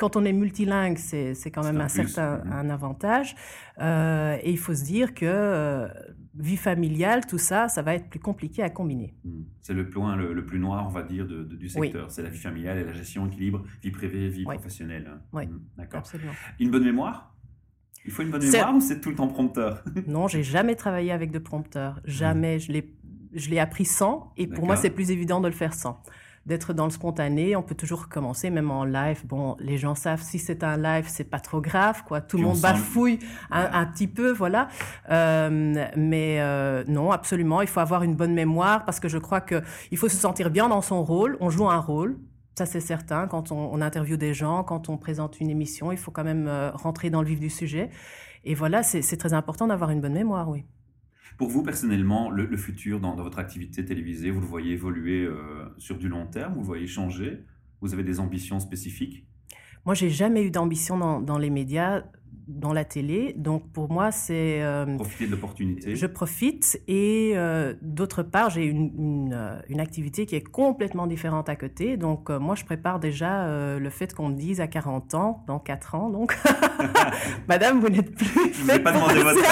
Quand 0.03 0.17
on 0.17 0.25
est 0.25 0.33
multilingue, 0.33 0.99
c'est 0.99 1.53
quand 1.53 1.63
même 1.63 1.81
un, 1.81 1.87
certain 1.87 2.43
un 2.51 2.71
avantage. 2.71 3.37
Euh, 3.79 4.37
et 4.43 4.51
il 4.51 4.59
faut 4.59 4.75
se 4.75 4.83
dire 4.83 5.15
que 5.15 5.25
euh, 5.25 5.87
vie 6.35 6.57
familiale, 6.57 7.25
tout 7.25 7.39
ça, 7.39 7.69
ça 7.69 7.83
va 7.83 7.95
être 7.95 8.11
plus 8.11 8.19
compliqué 8.19 8.65
à 8.65 8.71
combiner. 8.71 9.15
Hmm. 9.25 9.43
C'est 9.61 9.75
le 9.75 9.89
point 9.89 10.17
le, 10.17 10.45
plus 10.45 10.59
noir, 10.59 10.85
on 10.89 10.91
va 10.91 11.05
dire, 11.05 11.25
du 11.25 11.69
secteur. 11.69 12.11
C'est 12.11 12.25
la 12.25 12.31
vie 12.31 12.41
familiale 12.41 12.79
et 12.79 12.85
la 12.85 12.93
gestion 12.93 13.29
équilibre, 13.29 13.63
vie 13.81 13.93
privée, 13.93 14.29
vie 14.29 14.43
professionnelle. 14.43 15.09
Oui, 15.33 15.47
hmm. 15.47 15.61
d'accord. 15.79 16.01
Absolument. 16.01 16.33
Une 16.59 16.73
bonne 16.73 16.85
mémoire? 16.85 17.37
Il 18.05 18.11
faut 18.11 18.25
une 18.25 18.33
bonne 18.33 18.43
mémoire 18.43 18.75
ou 18.75 18.81
c'est 18.81 19.01
tout 19.01 19.11
le 19.11 19.15
temps 19.15 19.29
prompteur? 19.29 19.85
Non, 20.09 20.27
j'ai 20.27 20.43
jamais 20.43 20.75
travaillé 20.75 21.13
avec 21.13 21.31
de 21.31 21.39
prompteur. 21.39 22.01
Jamais. 22.05 22.57
Hmm. 22.57 22.83
Je 23.35 23.51
l'ai 23.51 23.61
appris 23.61 23.85
sans. 23.85 24.33
Et 24.37 24.49
pour 24.49 24.67
moi, 24.67 24.75
c'est 24.75 24.91
plus 24.91 25.13
évident 25.13 25.41
de 25.41 25.47
le 25.47 25.55
faire 25.55 25.75
sans 25.75 26.03
d'être 26.47 26.73
dans 26.73 26.85
le 26.85 26.91
spontané. 26.91 27.57
On 27.57 27.63
peut 27.63 27.75
toujours 27.75 28.03
recommencer, 28.03 28.51
même 28.51 28.71
en 28.71 28.85
live. 28.85 29.25
Bon, 29.27 29.57
les 29.61 29.79
gens 29.79 29.95
savent 29.95 30.23
si 30.23 30.39
c'est 30.39 30.65
un 30.65 30.77
live, 30.77 31.05
c'est 31.09 31.25
pas 31.25 31.41
trop 31.41 31.61
grave, 31.61 32.03
quoi. 32.07 32.21
Tout 32.21 32.37
le 32.39 32.45
monde 32.45 32.61
bafouille 32.61 33.19
un, 33.51 33.87
petit 33.87 34.09
peu, 34.09 34.33
voilà. 34.33 34.69
Euh, 35.11 35.87
mais 35.97 36.41
euh, 36.41 36.85
non, 36.89 37.11
absolument, 37.11 37.63
il 37.63 37.69
faut 37.69 37.81
avoir 37.81 38.03
une 38.03 38.15
bonne 38.15 38.35
mémoire 38.35 38.85
parce 38.85 39.01
que 39.01 39.09
je 39.09 39.19
crois 39.19 39.41
que 39.41 39.63
il 39.91 39.99
faut 39.99 40.09
se 40.09 40.17
sentir 40.17 40.51
bien 40.51 40.69
dans 40.69 40.83
son 40.83 41.03
rôle. 41.05 41.37
On 41.41 41.51
joue 41.51 41.69
un 41.69 41.81
rôle. 41.81 42.19
Ça, 42.59 42.67
c'est 42.67 42.81
certain. 42.81 43.27
Quand 43.29 43.51
on, 43.51 43.73
on 43.73 43.81
interviewe 43.81 44.19
des 44.19 44.35
gens, 44.35 44.63
quand 44.63 44.91
on 44.91 44.99
présente 44.99 45.41
une 45.41 45.49
émission, 45.49 45.91
il 45.91 45.99
faut 45.99 46.11
quand 46.11 46.25
même 46.25 46.49
euh, 46.49 46.71
rentrer 46.73 47.09
dans 47.09 47.23
le 47.23 47.29
vif 47.29 47.41
du 47.41 47.49
sujet. 47.49 47.89
Et 48.45 48.55
voilà, 48.55 48.83
c'est 48.83 49.17
très 49.17 49.33
important 49.35 49.69
d'avoir 49.69 49.91
une 49.91 50.01
bonne 50.01 50.15
mémoire, 50.15 50.49
oui. 50.49 50.65
Pour 51.39 51.49
vous, 51.49 51.63
personnellement, 51.63 52.31
le, 52.31 52.57
futur 52.57 53.01
dans, 53.01 53.15
votre 53.17 53.39
activité 53.39 53.85
télévisée, 53.85 54.31
vous 54.31 54.41
le 54.41 54.47
voyez 54.47 54.73
évoluer 54.73 55.25
euh, 55.25 55.67
sur 55.79 55.99
du 55.99 56.09
long 56.09 56.27
terme 56.27 56.55
Vous 56.55 56.61
le 56.61 56.67
voyez 56.67 56.87
changer? 56.87 57.45
Vous 57.81 57.95
avez 57.95 58.05
des 58.05 58.21
ambitions 58.21 58.61
spécifiques? 58.61 59.27
Moi, 59.85 59.95
j'ai 59.95 60.11
jamais 60.11 60.45
eu 60.45 60.51
d'ambition 60.51 60.97
dans, 60.97 61.21
dans, 61.21 61.39
les 61.39 61.51
médias 61.51 62.05
dans 62.49 62.73
la 62.73 62.85
télé. 62.85 63.35
Donc 63.37 63.71
pour 63.73 63.91
moi, 63.91 64.11
c'est... 64.11 64.63
Euh, 64.63 64.97
Profiter 64.97 65.27
de 65.27 65.33
l'opportunité. 65.33 65.97
Je 65.97 66.07
profite 66.07 66.81
et 66.89 67.33
euh, 67.35 67.75
d'autre 67.83 68.23
part, 68.23 68.51
j'ai 68.51 68.65
une, 68.65 69.33
euh, 69.33 69.61
une, 69.69 69.81
activité 69.81 70.27
qui 70.27 70.37
est 70.37 70.43
complètement 70.43 71.07
différente 71.07 71.49
à 71.49 71.57
côté. 71.57 71.97
Donc 71.97 72.31
moi, 72.31 72.55
je 72.55 72.65
prépare 72.65 73.01
déjà 73.01 73.47
le 73.79 73.91
fait 73.91 74.15
qu'on 74.15 74.29
me 74.29 74.35
dise 74.35 74.61
à 74.61 74.67
40 74.67 75.15
ans, 75.15 75.45
dans 75.47 75.59
4 75.59 75.95
ans, 75.95 76.11
donc, 76.11 76.37
Madame, 77.49 77.81
vous 77.81 77.89
n'êtes 77.89 78.15
plus 78.15 78.53
faite 78.53 78.83
pas 78.83 78.93
pour... 78.93 79.09
votre 79.09 79.43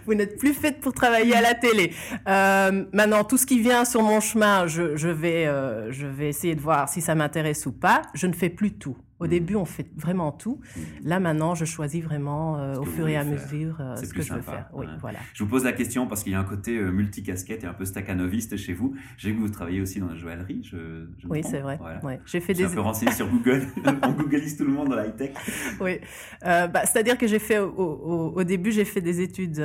vous 0.06 0.14
n'êtes 0.14 0.38
plus 0.38 0.54
faite 0.54 0.80
pour 0.80 0.92
travailler 0.92 1.34
à 1.34 1.40
la 1.40 1.54
télé. 1.54 1.92
maintenant, 2.26 3.24
tout 3.24 3.38
ce 3.38 3.46
qui 3.46 3.60
vient 3.60 3.84
sur 3.84 4.02
mon 4.02 4.20
chemin, 4.20 4.66
je, 4.66 4.96
je 4.96 5.08
vais, 5.08 5.44
je 5.90 6.06
vais 6.06 6.28
essayer 6.28 6.54
de 6.54 6.60
voir 6.60 6.88
si 6.88 7.00
ça 7.00 7.14
m'intéresse 7.14 7.66
ou 7.66 7.72
pas. 7.72 8.02
Je 8.14 8.26
ne 8.26 8.32
fais 8.32 8.50
plus 8.50 8.72
tout. 8.72 8.96
Au 9.20 9.26
mm. 9.26 9.28
début, 9.28 9.56
on 9.56 9.66
fait 9.66 9.86
vraiment 9.96 10.32
tout. 10.32 10.60
Mm. 10.74 10.80
Là, 11.04 11.20
maintenant, 11.20 11.54
je 11.54 11.66
choisis 11.66 12.02
vraiment 12.02 12.58
euh, 12.58 12.76
au 12.76 12.84
fur 12.84 13.06
et 13.06 13.16
à 13.16 13.24
mesure 13.24 13.76
euh, 13.80 13.94
ce 13.96 14.12
que 14.12 14.22
je 14.22 14.32
veux 14.32 14.40
faire. 14.40 14.68
Oui, 14.72 14.86
voilà. 15.00 15.18
Je 15.34 15.44
vous 15.44 15.50
pose 15.50 15.64
la 15.64 15.72
question 15.72 16.06
parce 16.06 16.22
qu'il 16.22 16.32
y 16.32 16.34
a 16.34 16.40
un 16.40 16.44
côté 16.44 16.78
euh, 16.78 16.90
multicasquette 16.90 17.62
et 17.62 17.66
un 17.66 17.74
peu 17.74 17.84
staccanoviste 17.84 18.56
chez 18.56 18.72
vous. 18.72 18.94
J'ai 19.18 19.30
vu 19.30 19.36
que 19.36 19.40
vous 19.42 19.48
travaillez 19.50 19.82
aussi 19.82 20.00
dans 20.00 20.08
la 20.08 20.16
joaillerie. 20.16 20.62
Je, 20.64 21.06
oui, 21.28 21.42
c'est 21.44 21.60
vrai. 21.60 21.78
J'ai 22.24 22.40
fait 22.40 22.54
des. 22.54 22.64
un 22.64 22.70
peu 22.70 22.80
renseigné 22.80 23.12
sur 23.12 23.28
Google. 23.28 23.66
on 24.02 24.12
googleise 24.12 24.56
tout 24.56 24.64
le 24.64 24.72
monde 24.72 24.88
dans 24.88 24.96
la 24.96 25.10
tech. 25.10 25.32
Oui. 25.80 25.98
Bah, 26.42 26.86
c'est-à-dire 26.86 27.18
que 27.18 27.26
j'ai 27.26 27.38
fait 27.38 27.58
au, 27.58 28.42
début, 28.44 28.72
j'ai 28.72 28.86
fait 28.86 29.02
des 29.02 29.20
études 29.20 29.62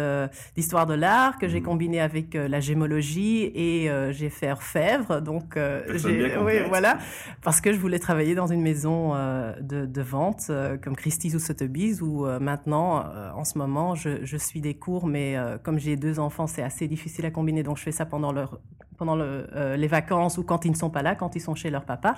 d'histoire 0.56 0.86
de 0.86 0.94
l'art 0.94 1.38
que 1.38 1.48
j'ai 1.48 1.62
mm. 1.62 1.64
combiné 1.64 2.02
avec 2.02 2.34
la 2.34 2.60
gémologie 2.60 3.52
et 3.56 3.90
j'ai 4.12 4.30
fait 4.30 4.52
orfèvre. 4.52 5.22
Donc, 5.22 5.58
oui, 5.58 6.60
voilà, 6.68 6.98
parce 7.42 7.62
que 7.62 7.72
je 7.72 7.78
voulais 7.78 8.00
travailler 8.00 8.36
dans 8.36 8.48
une 8.48 8.62
maison 8.62 9.14
de, 9.62 10.02
vente 10.02 10.48
euh, 10.50 10.78
comme 10.78 10.96
Christie's 10.96 11.36
ou 11.36 11.40
Sotheby's 11.40 12.02
où 12.02 12.26
euh, 12.26 12.40
maintenant, 12.40 13.00
euh, 13.06 13.32
en 13.32 13.44
ce 13.44 13.58
moment, 13.58 13.96
je, 13.96 14.38
suis 14.38 14.62
des 14.62 14.74
cours, 14.74 15.08
mais 15.08 15.36
comme 15.64 15.80
j'ai 15.80 15.96
deux 15.96 16.20
enfants, 16.20 16.48
c'est 16.48 16.62
assez 16.62 16.88
difficile 16.88 17.26
à 17.26 17.32
combiner, 17.32 17.64
donc 17.64 17.78
je 17.78 17.84
fais 17.84 17.92
ça 17.92 18.06
pendant 18.06 18.32
leur 18.32 18.60
pendant 18.98 19.18
les 19.18 19.88
vacances 19.88 20.38
ou 20.38 20.44
quand 20.44 20.64
ils 20.64 20.72
ne 20.72 20.76
sont 20.76 20.90
pas 20.90 21.02
là, 21.02 21.16
quand 21.16 21.36
ils 21.36 21.42
sont 21.42 21.54
chez 21.54 21.70
leur 21.70 21.84
papa. 21.84 22.16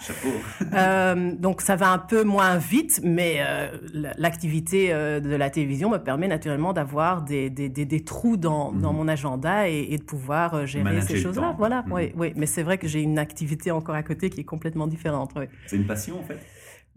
donc 1.40 1.62
ça 1.62 1.76
va 1.76 1.90
un 1.90 1.98
peu 1.98 2.24
moins 2.24 2.58
vite, 2.58 3.02
mais 3.04 3.40
l'activité 3.94 4.90
de 4.90 5.36
la 5.36 5.50
télévision 5.50 5.90
me 5.90 5.98
permet 5.98 6.28
naturellement 6.28 6.74
d'avoir 6.74 7.24
des, 7.24 7.50
des, 7.50 8.04
trous 8.04 8.38
dans, 8.38 8.72
dans, 8.72 8.92
mhm. 8.92 8.98
mon 8.98 9.08
agenda 9.08 9.68
et, 9.68 9.98
de 9.98 10.04
pouvoir 10.04 10.68
gérer 10.68 11.02
ces 11.02 11.18
choses-là. 11.18 11.56
Voilà, 11.58 11.84
mhm. 11.84 11.94
oui, 11.94 12.14
oui. 12.16 12.34
Mais 12.36 12.46
c'est 12.46 12.64
vrai 12.64 12.78
que 12.78 12.88
j'ai 12.88 13.02
une 13.02 13.18
activité 13.18 13.72
encore 13.72 13.96
à 13.96 14.04
côté 14.04 14.30
qui 14.30 14.42
est 14.42 14.46
complètement 14.46 14.88
différente. 14.88 15.34
C'est 15.66 15.78
une 15.78 15.88
passion 15.88 16.20
en 16.20 16.24
fait? 16.24 16.40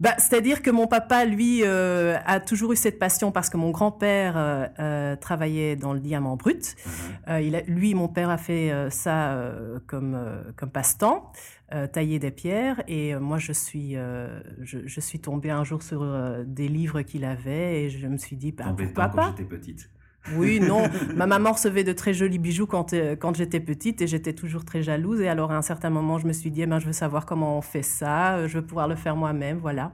Bah, 0.01 0.15
C'est-à-dire 0.17 0.63
que 0.63 0.71
mon 0.71 0.87
papa, 0.87 1.25
lui, 1.25 1.61
euh, 1.63 2.17
a 2.25 2.39
toujours 2.39 2.73
eu 2.73 2.75
cette 2.75 2.97
passion 2.97 3.31
parce 3.31 3.51
que 3.51 3.57
mon 3.57 3.69
grand-père 3.69 4.35
euh, 4.35 4.65
euh, 4.79 5.15
travaillait 5.15 5.75
dans 5.75 5.93
le 5.93 5.99
diamant 5.99 6.35
brut. 6.35 6.75
Mhm. 6.85 7.41
il 7.41 7.55
a, 7.55 7.61
lui, 7.61 7.93
mon 7.93 8.07
père 8.07 8.31
a 8.31 8.37
fait 8.37 8.73
ça 8.89 9.53
comme, 9.85 10.17
comme 10.55 10.71
passe-temps, 10.71 11.31
tailler 11.93 12.17
des 12.17 12.31
pierres. 12.31 12.83
Et 12.87 13.15
moi, 13.15 13.37
je 13.37 13.53
suis, 13.53 13.93
je, 13.93 14.79
je, 14.85 14.99
suis 14.99 15.19
tombée 15.19 15.51
un 15.51 15.63
jour 15.63 15.83
sur 15.83 16.03
des 16.45 16.67
livres 16.67 17.03
qu'il 17.03 17.23
avait 17.23 17.83
et 17.83 17.89
je 17.89 18.07
me 18.07 18.17
suis 18.17 18.35
dit, 18.35 18.51
bah, 18.51 18.73
pourquoi 18.75 19.09
pas? 19.09 19.25
quand 19.25 19.37
j'étais 19.37 19.43
petite 19.43 19.89
oui, 20.35 20.59
non. 20.59 20.87
Ma 21.15 21.25
maman 21.25 21.53
recevait 21.53 21.83
de 21.83 21.93
très 21.93 22.13
jolis 22.13 22.39
bijoux 22.39 22.67
quand, 22.67 22.93
quand 23.19 23.35
j'étais 23.35 23.59
petite 23.59 24.01
et 24.01 24.07
j'étais 24.07 24.33
toujours 24.33 24.65
très 24.65 24.83
jalouse. 24.83 25.21
Et 25.21 25.27
alors, 25.27 25.51
à 25.51 25.57
un 25.57 25.61
certain 25.61 25.89
moment, 25.89 26.19
je 26.19 26.27
me 26.27 26.33
suis 26.33 26.51
dit, 26.51 26.61
eh 26.61 26.67
ben, 26.67 26.79
je 26.79 26.85
veux 26.85 26.93
savoir 26.93 27.25
comment 27.25 27.57
on 27.57 27.61
fait 27.61 27.81
ça, 27.83 28.47
je 28.47 28.59
veux 28.59 28.65
pouvoir 28.65 28.87
le 28.87 28.95
faire 28.95 29.15
moi-même, 29.15 29.57
voilà. 29.59 29.93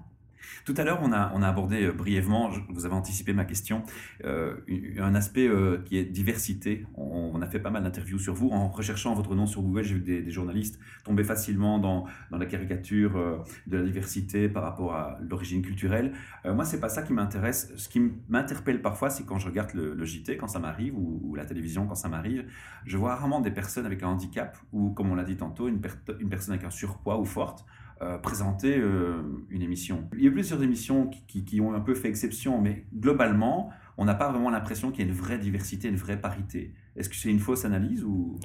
Tout 0.65 0.73
à 0.77 0.83
l'heure, 0.83 0.99
on 1.01 1.11
a, 1.11 1.47
abordé 1.47 1.85
euh, 1.85 1.91
brièvement, 1.91 2.49
vous 2.69 2.85
avez 2.85 2.95
anticipé 2.95 3.33
ma 3.33 3.45
question, 3.45 3.83
euh, 4.25 4.55
un 4.99 5.15
aspect 5.15 5.47
euh, 5.47 5.77
qui 5.85 5.97
est 5.97 6.05
diversité. 6.05 6.85
On, 6.95 7.41
a 7.41 7.47
fait 7.47 7.59
pas 7.59 7.69
mal 7.69 7.83
d'interviews 7.83 8.19
sur 8.19 8.33
vous. 8.33 8.49
En 8.49 8.67
recherchant 8.67 9.13
votre 9.13 9.35
nom 9.35 9.45
sur 9.45 9.61
Google, 9.61 9.83
j'ai 9.83 9.93
vu 9.95 10.01
des, 10.01 10.31
journalistes 10.31 10.79
tomber 11.03 11.23
facilement 11.23 11.79
dans, 11.79 12.05
dans 12.31 12.37
la 12.37 12.45
caricature 12.45 13.45
de 13.67 13.77
la 13.77 13.83
diversité 13.83 14.49
par 14.49 14.63
rapport 14.63 14.93
à 14.93 15.19
l'origine 15.29 15.61
culturelle. 15.61 16.13
moi, 16.45 16.65
c'est 16.65 16.79
pas 16.79 16.89
ça 16.89 17.03
qui 17.03 17.13
m'intéresse. 17.13 17.71
Ce 17.75 17.87
qui 17.87 18.01
m'interpelle 18.27 18.81
parfois, 18.81 19.09
c'est 19.09 19.23
quand 19.23 19.37
je 19.37 19.47
regarde 19.47 19.73
le, 19.73 20.03
JT, 20.03 20.37
quand 20.37 20.47
ça 20.47 20.59
m'arrive, 20.59 20.97
ou, 20.97 21.35
la 21.35 21.45
télévision, 21.45 21.85
quand 21.85 21.95
ça 21.95 22.09
m'arrive, 22.09 22.45
je 22.85 22.97
vois 22.97 23.15
rarement 23.15 23.39
des 23.39 23.51
personnes 23.51 23.85
avec 23.85 24.03
un 24.03 24.07
handicap, 24.07 24.57
ou 24.73 24.89
comme 24.91 25.11
on 25.11 25.15
l'a 25.15 25.23
dit 25.23 25.37
tantôt, 25.37 25.67
une, 25.67 25.79
une 26.19 26.29
personne 26.29 26.55
avec 26.55 26.65
un 26.65 26.71
surpoids 26.71 27.19
ou 27.19 27.25
forte. 27.25 27.65
Euh, 28.03 28.19
présenter 28.19 28.77
euh, 28.77 29.23
une 29.49 29.63
émission. 29.63 30.07
Il 30.15 30.23
y 30.23 30.27
a 30.27 30.31
plusieurs 30.31 30.61
émissions 30.61 31.07
qui, 31.07 31.43
qui, 31.43 31.59
ont 31.59 31.73
un 31.73 31.79
peu 31.79 31.95
fait 31.95 32.09
exception, 32.09 32.61
mais 32.61 32.85
globalement, 32.95 33.71
on 33.97 34.05
n'a 34.05 34.13
pas 34.13 34.31
vraiment 34.31 34.51
l'impression 34.51 34.91
qu'il 34.91 35.03
y 35.03 35.07
a 35.07 35.11
une 35.11 35.17
vraie 35.17 35.39
diversité, 35.39 35.87
une 35.87 35.95
vraie 35.95 36.21
parité. 36.21 36.75
Est-ce 36.95 37.09
que 37.09 37.15
c'est 37.15 37.29
une 37.29 37.39
fausse 37.39 37.65
analyse 37.65 38.03
ou 38.03 38.37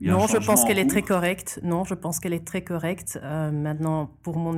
non, 0.00 0.26
je 0.28 0.36
pense 0.36 0.64
qu'elle 0.64 0.78
est 0.78 0.88
très 0.88 1.02
correcte. 1.02 1.58
Non, 1.64 1.84
je 1.84 1.94
pense 1.94 2.20
qu'elle 2.20 2.34
est 2.34 2.46
très 2.46 2.62
correcte. 2.62 3.18
Euh, 3.20 3.50
maintenant, 3.50 4.12
pour 4.22 4.36
mon 4.36 4.56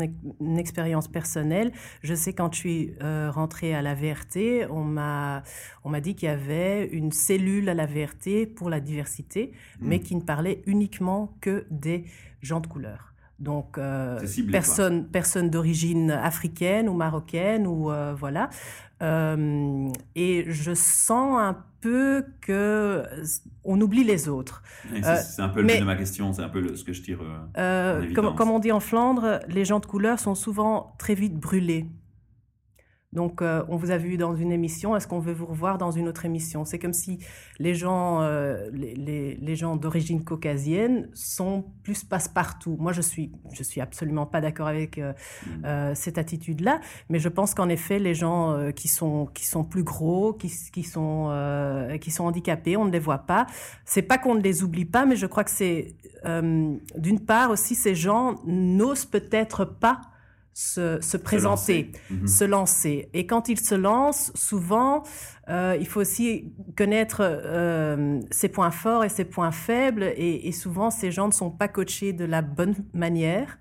expérience 0.59 1.09
personnelle, 1.09 1.73
je 2.02 2.14
sais 2.14 2.33
quand 2.35 2.52
je 2.52 2.59
suis 2.59 2.95
rentrée 3.00 3.73
à 3.73 3.83
la 3.83 3.95
VRT, 3.95 4.69
on 4.69 4.83
m'a 4.83 5.45
on 5.85 5.90
m'a 5.90 6.00
dit 6.00 6.14
qu'il 6.14 6.28
y 6.28 6.33
avait 6.33 6.88
une 6.88 7.12
cellule 7.12 7.69
à 7.69 7.75
la 7.75 7.87
VRT 7.87 8.47
pour 8.54 8.69
la 8.69 8.80
diversité, 8.80 9.52
hmm. 9.80 9.88
mais 9.88 10.00
qui 10.00 10.16
ne 10.16 10.23
parlait 10.23 10.61
uniquement 10.66 11.33
que 11.40 11.64
des 11.71 12.04
gens 12.42 12.61
de 12.61 12.66
couleur. 12.66 13.09
Donc, 13.40 13.78
euh, 13.78 14.20
personne, 14.52 15.06
personne 15.06 15.49
d'origine 15.49 16.11
africaine 16.11 16.88
ou 16.88 16.94
marocaine, 16.94 17.66
ou 17.66 17.90
euh, 17.90 18.14
voilà. 18.14 18.50
Euh, 19.02 19.88
et 20.14 20.44
je 20.49 20.75
sens 20.75 21.40
un 21.40 21.56
peu 21.80 22.26
que 22.42 23.02
on 23.64 23.80
oublie 23.80 24.04
les 24.04 24.28
autres. 24.28 24.62
c'est 24.92 25.40
un 25.40 25.49
peu 25.49 25.62
le 25.62 25.68
but 25.68 25.80
de 25.80 25.85
ma 25.85 25.97
question, 25.97 26.35
c'est 26.35 26.42
un 26.42 26.50
peu 26.50 26.76
ce 26.76 26.85
que 26.85 26.92
je 26.92 27.00
tire. 27.00 27.20
comme, 28.14 28.35
comme 28.35 28.50
on 28.50 28.59
dit 28.59 28.73
en 28.73 28.80
Flandre, 28.80 29.40
les 29.49 29.64
gens 29.64 29.80
de 29.80 29.87
couleur 29.87 30.20
sont 30.20 30.35
souvent 30.35 30.94
très 30.99 31.14
vite 31.14 31.35
brûlés. 31.38 31.87
Donc, 33.12 33.42
euh, 33.42 33.64
on 33.68 33.76
vous 33.76 33.90
a 33.90 33.96
vu 33.96 34.16
dans 34.16 34.36
une 34.36 34.52
émission, 34.52 34.94
est-ce 34.94 35.08
qu'on 35.08 35.18
veut 35.18 35.32
vous 35.32 35.46
revoir 35.46 35.78
dans 35.78 35.90
une 35.90 36.08
autre 36.08 36.24
émission? 36.26 36.64
C'est 36.64 36.78
comme 36.78 36.92
si 36.92 37.18
les 37.58 37.74
gens, 37.74 38.22
euh, 38.22 38.70
les, 38.72 39.56
gens 39.56 39.74
d'origine 39.74 40.22
caucasienne 40.22 41.08
sont 41.12 41.64
plus 41.82 42.04
passe-partout. 42.04 42.76
Moi, 42.78 42.92
je 42.92 43.00
suis, 43.00 43.32
je 43.52 43.64
suis 43.64 43.80
absolument 43.80 44.26
pas 44.26 44.40
d'accord 44.40 44.68
avec 44.68 44.98
euh, 44.98 45.12
mm. 45.44 45.94
cette 45.96 46.18
attitude-là, 46.18 46.80
mais 47.08 47.18
je 47.18 47.28
pense 47.28 47.52
qu'en 47.52 47.68
effet, 47.68 47.98
les 47.98 48.14
gens 48.14 48.70
qui 48.76 48.86
sont 48.86 49.26
qui 49.34 49.44
sont 49.44 49.64
plus 49.64 49.82
gros, 49.82 50.32
qui, 50.32 50.52
qui 50.72 50.84
sont 50.84 51.30
qui 52.00 52.10
sont 52.12 52.24
handicapés, 52.24 52.76
on 52.76 52.84
ne 52.84 52.92
les 52.92 53.00
voit 53.00 53.18
pas. 53.18 53.46
C'est 53.84 54.02
pas 54.02 54.18
qu'on 54.18 54.36
ne 54.36 54.40
les 54.40 54.62
oublie 54.62 54.84
pas, 54.84 55.04
mais 55.04 55.16
je 55.16 55.26
crois 55.26 55.42
que 55.42 55.50
c'est 55.50 55.96
d'une 56.24 57.20
part 57.26 57.50
aussi 57.50 57.74
ces 57.74 57.96
gens 57.96 58.36
n'osent 58.44 59.06
peut-être 59.06 59.64
pas 59.64 60.00
se, 60.52 61.16
présenter, 61.16 61.92
mhm. 62.11 62.26
se 62.26 62.45
lancer. 62.45 63.09
Et 63.14 63.26
quand 63.26 63.49
il 63.49 63.59
se 63.59 63.75
lance, 63.75 64.33
souvent, 64.35 65.04
euh, 65.49 65.76
il 65.80 65.87
faut 65.87 66.00
aussi 66.00 66.52
connaître 66.76 67.21
euh, 67.23 68.21
ses 68.30 68.49
points 68.49 68.71
forts 68.71 69.04
et 69.04 69.09
ses 69.09 69.25
points 69.25 69.52
faibles. 69.52 70.12
Et, 70.16 70.49
et, 70.49 70.52
souvent, 70.52 70.90
ces 70.90 71.11
gens 71.11 71.28
ne 71.28 71.33
sont 71.33 71.50
pas 71.50 71.69
coachés 71.69 72.12
de 72.12 72.25
la 72.25 72.42
bonne 72.42 72.75
manière 72.92 73.59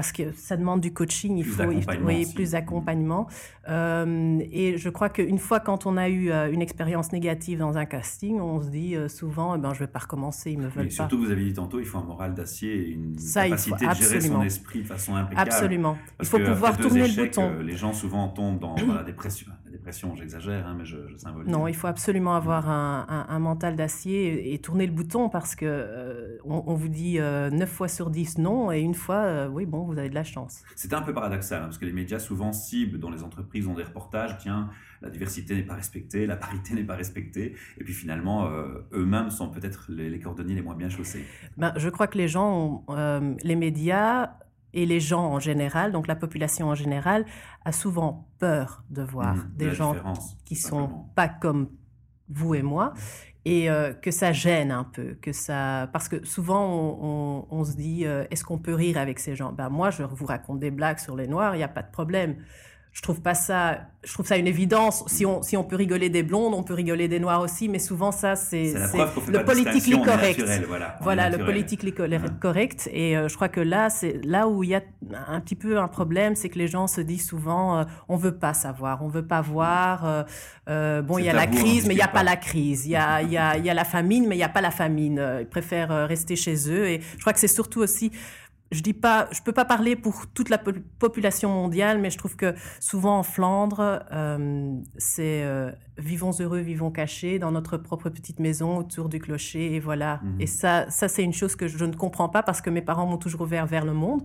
parce 0.00 0.12
que 0.12 0.32
ça 0.32 0.56
demande 0.56 0.80
du 0.80 0.94
coaching, 0.94 1.36
il 1.36 1.44
faut 1.44 1.62
oui, 1.62 2.24
plus 2.34 2.52
d'accompagnement. 2.52 3.26
Euh, 3.68 4.38
et 4.50 4.78
je 4.78 4.88
crois 4.88 5.10
qu'une 5.10 5.36
fois, 5.36 5.60
quand 5.60 5.84
on 5.84 5.98
a 5.98 6.08
eu 6.08 6.30
euh, 6.30 6.50
une 6.50 6.62
expérience 6.62 7.12
négative 7.12 7.58
dans 7.58 7.76
un 7.76 7.84
casting, 7.84 8.40
on 8.40 8.62
se 8.62 8.70
dit 8.70 8.96
euh, 8.96 9.08
souvent, 9.08 9.54
eh 9.54 9.58
ben, 9.58 9.74
je 9.74 9.82
ne 9.82 9.86
vais 9.86 9.92
pas 9.92 9.98
recommencer, 9.98 10.52
ils 10.52 10.58
me 10.58 10.68
veulent 10.68 10.86
pas. 10.86 10.90
Surtout, 10.94 11.18
vous 11.18 11.30
avez 11.30 11.44
dit 11.44 11.52
tantôt, 11.52 11.80
il 11.80 11.84
faut 11.84 11.98
un 11.98 12.04
moral 12.04 12.32
d'acier 12.32 12.76
et 12.76 12.90
une 12.92 13.14
capacité 13.14 13.86
de 13.86 13.92
gérer 13.92 14.20
son 14.22 14.40
esprit 14.40 14.80
de 14.80 14.86
façon 14.86 15.16
impeccable. 15.16 15.50
Absolument. 15.50 15.98
il 16.18 16.24
faut 16.24 16.38
pouvoir 16.38 16.78
tourner 16.78 17.06
le 17.06 17.22
bouton. 17.22 17.58
Les 17.60 17.76
gens 17.76 17.92
souvent 17.92 18.28
tombent 18.28 18.58
dans, 18.58 18.76
la 18.76 19.02
dépression. 19.02 19.48
J'exagère, 20.14 20.66
hein, 20.66 20.74
mais 20.78 20.84
je, 20.84 21.08
je 21.08 21.16
symbolise. 21.16 21.50
Non, 21.50 21.66
il 21.66 21.74
faut 21.74 21.86
absolument 21.86 22.34
avoir 22.34 22.68
un, 22.68 23.26
un, 23.28 23.38
mental 23.38 23.76
d'acier 23.76 24.52
et, 24.52 24.58
tourner 24.58 24.86
le 24.86 24.92
bouton 24.92 25.28
parce 25.28 25.54
que 25.54 26.38
on, 26.44 26.74
vous 26.74 26.88
dit 26.88 27.18
9 27.18 27.68
fois 27.68 27.88
sur 27.88 28.10
10 28.10 28.38
non 28.38 28.72
et 28.72 28.80
une 28.80 28.94
fois, 28.94 29.48
oui, 29.48 29.66
bon, 29.66 29.84
vous 29.84 29.98
avez 29.98 30.08
de 30.08 30.14
la 30.14 30.24
chance. 30.24 30.62
C'est 30.76 30.92
un 30.92 31.02
peu 31.02 31.12
paradoxal, 31.12 31.62
hein, 31.62 31.64
parce 31.64 31.78
que 31.78 31.84
les 31.84 31.92
médias 31.92 32.18
souvent 32.18 32.52
ciblent 32.52 32.98
dans 32.98 33.10
les 33.10 33.22
entreprises, 33.22 33.66
ont 33.66 33.74
des 33.74 33.82
reportages, 33.82 34.36
tiens, 34.38 34.70
la 35.02 35.10
diversité 35.10 35.54
n'est 35.54 35.62
pas 35.62 35.74
respectée, 35.74 36.26
la 36.26 36.36
parité 36.36 36.74
n'est 36.74 36.84
pas 36.84 36.96
respectée, 36.96 37.56
et 37.78 37.84
puis 37.84 37.94
finalement, 37.94 38.46
euh, 38.46 38.86
eux-mêmes 38.92 39.30
sont 39.30 39.48
peut-être 39.48 39.86
les, 39.90 40.18
cordonniers 40.18 40.54
les 40.54 40.62
moins 40.62 40.74
bien 40.74 40.90
chaussés. 40.90 41.24
Ben, 41.56 41.72
je 41.76 41.88
crois 41.88 42.06
que 42.06 42.18
les 42.18 42.28
gens, 42.28 42.84
euh, 42.90 43.34
les 43.42 43.56
médias 43.56 44.34
et 44.72 44.86
les 44.86 45.00
gens 45.00 45.24
en 45.24 45.40
général, 45.40 45.92
donc 45.92 46.06
la 46.06 46.16
population 46.16 46.68
en 46.68 46.74
général, 46.74 47.24
a 47.64 47.72
souvent 47.72 48.28
peur 48.38 48.84
de 48.90 49.02
voir 49.02 49.36
mmh, 49.36 49.50
des 49.56 49.74
gens 49.74 49.96
qui 50.44 50.56
sont 50.56 51.06
pas 51.14 51.28
comme 51.28 51.70
vous 52.28 52.54
et 52.54 52.62
moi. 52.62 52.94
Et 53.46 53.70
euh, 53.70 53.94
que 53.94 54.10
ça 54.10 54.32
gêne 54.32 54.70
un 54.70 54.84
peu, 54.84 55.14
que 55.14 55.32
ça, 55.32 55.88
parce 55.94 56.08
que 56.08 56.26
souvent 56.26 56.62
on, 57.00 57.46
on, 57.50 57.64
se 57.64 57.74
dit, 57.74 58.04
euh, 58.04 58.24
est-ce 58.30 58.44
qu'on 58.44 58.58
peut 58.58 58.74
rire 58.74 58.98
avec 58.98 59.18
ces 59.18 59.34
gens? 59.34 59.50
Ben 59.50 59.70
moi, 59.70 59.88
je 59.88 60.02
vous 60.02 60.26
raconte 60.26 60.60
des 60.60 60.70
blagues 60.70 60.98
sur 60.98 61.16
les 61.16 61.26
noirs, 61.26 61.54
il 61.54 61.58
n'y 61.58 61.64
a 61.64 61.68
pas 61.68 61.82
de 61.82 61.90
problème 61.90 62.36
je 62.92 63.02
trouve 63.02 63.20
pas 63.20 63.34
ça 63.34 63.78
je 64.02 64.14
trouve 64.14 64.26
ça 64.26 64.38
une 64.38 64.46
évidence. 64.46 65.04
Si 65.08 65.26
on 65.26 65.42
si 65.42 65.58
on 65.58 65.64
peut 65.64 65.76
rigoler 65.76 66.08
des 66.08 66.22
blondes 66.22 66.54
on 66.54 66.62
peut 66.62 66.74
rigoler 66.74 67.06
des 67.06 67.20
noirs 67.20 67.42
aussi 67.42 67.68
mais 67.68 67.78
souvent 67.78 68.12
ça 68.12 68.34
c'est 68.34 68.72
le 69.28 69.44
politique 69.44 70.02
correct. 70.02 70.42
voilà, 70.66 70.98
voilà 71.00 71.30
le 71.30 71.38
politique 71.38 71.84
correct. 72.40 72.88
Et 72.92 73.16
euh, 73.16 73.28
je 73.28 73.34
crois 73.34 73.48
que 73.48 73.60
là 73.60 73.90
c'est 73.90 74.20
là 74.24 74.48
où 74.48 74.64
il 74.64 74.70
y 74.70 74.74
a 74.74 74.82
un 75.28 75.40
petit 75.40 75.54
peu 75.54 75.78
un 75.78 75.86
problème 75.86 76.34
c'est 76.34 76.48
que 76.48 76.58
les 76.58 76.66
gens 76.66 76.86
se 76.86 77.00
disent 77.00 77.26
souvent 77.26 77.78
euh, 77.78 77.84
on 78.08 78.16
veut 78.16 78.36
pas 78.36 78.54
savoir 78.54 79.04
on 79.04 79.08
veut 79.08 79.26
pas 79.26 79.42
voir 79.42 80.24
euh, 80.68 81.02
bon 81.02 81.18
il 81.18 81.26
y 81.26 81.28
a 81.28 81.34
la 81.34 81.46
crise 81.46 81.86
mais 81.86 81.94
il 81.94 81.98
y 81.98 82.02
a 82.02 82.08
pas, 82.08 82.22
la 82.22 82.36
crise. 82.36 82.86
Il 82.86 82.92
y 82.92 82.96
a 82.96 83.22
il 83.22 83.30
y 83.30 83.38
a 83.38 83.56
il 83.56 83.64
y 83.64 83.70
a 83.70 83.74
la 83.74 83.84
famine 83.84 84.26
mais 84.26 84.36
il 84.36 84.40
y 84.40 84.44
a 84.44 84.48
pas 84.48 84.62
la 84.62 84.70
famine. 84.70 85.22
Ils 85.40 85.46
préfèrent 85.46 86.08
rester 86.08 86.36
chez 86.36 86.70
eux. 86.70 86.88
Et 86.88 87.00
je 87.16 87.20
crois 87.20 87.32
que 87.32 87.40
c'est 87.40 87.48
surtout 87.48 87.80
aussi 87.80 88.10
je 88.70 88.82
dis 88.82 88.92
pas, 88.92 89.28
je 89.32 89.42
peux 89.42 89.52
pas 89.52 89.64
parler 89.64 89.96
pour 89.96 90.28
toute 90.28 90.48
la 90.48 90.58
population 90.58 91.50
mondiale, 91.50 91.98
mais 91.98 92.10
je 92.10 92.18
trouve 92.18 92.36
que 92.36 92.54
souvent 92.78 93.18
en 93.18 93.22
Flandre, 93.22 94.04
euh, 94.12 94.76
c'est 94.96 95.42
euh, 95.42 95.72
vivons 95.98 96.30
heureux, 96.38 96.60
vivons 96.60 96.90
cachés 96.90 97.38
dans 97.38 97.50
notre 97.50 97.76
propre 97.78 98.10
petite 98.10 98.38
maison 98.38 98.78
autour 98.78 99.08
du 99.08 99.18
clocher, 99.18 99.74
et 99.74 99.80
voilà. 99.80 100.20
Mhm. 100.22 100.40
Et 100.40 100.46
ça, 100.46 100.88
ça 100.88 101.08
c'est 101.08 101.24
une 101.24 101.32
chose 101.32 101.56
que 101.56 101.66
je 101.66 101.84
ne 101.84 101.94
comprends 101.94 102.28
pas 102.28 102.42
parce 102.42 102.60
que 102.60 102.70
mes 102.70 102.82
parents 102.82 103.06
m'ont 103.06 103.18
toujours 103.18 103.40
ouvert 103.40 103.66
vers 103.66 103.84
le 103.84 103.92
monde, 103.92 104.22